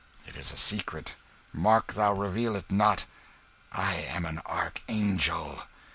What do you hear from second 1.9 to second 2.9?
thou reveal it